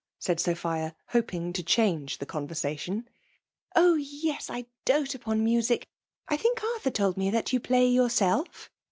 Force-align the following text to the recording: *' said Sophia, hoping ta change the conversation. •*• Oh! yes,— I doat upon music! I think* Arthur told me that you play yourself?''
*' 0.13 0.17
said 0.19 0.39
Sophia, 0.39 0.95
hoping 1.09 1.53
ta 1.53 1.61
change 1.61 2.17
the 2.17 2.25
conversation. 2.25 3.01
•*• 3.01 3.03
Oh! 3.75 3.93
yes,— 3.93 4.49
I 4.49 4.65
doat 4.83 5.13
upon 5.13 5.43
music! 5.43 5.85
I 6.27 6.37
think* 6.37 6.63
Arthur 6.73 6.89
told 6.89 7.17
me 7.17 7.29
that 7.29 7.53
you 7.53 7.59
play 7.59 7.85
yourself?'' 7.87 8.71